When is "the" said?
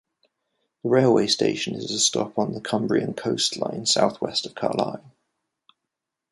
0.81-0.89, 2.53-2.59